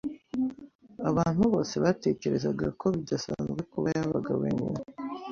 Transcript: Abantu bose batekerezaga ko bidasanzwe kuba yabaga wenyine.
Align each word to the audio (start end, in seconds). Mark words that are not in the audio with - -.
Abantu 1.09 1.41
bose 1.53 1.75
batekerezaga 1.83 2.67
ko 2.79 2.85
bidasanzwe 2.95 3.59
kuba 3.71 3.87
yabaga 3.97 4.31
wenyine. 4.41 4.79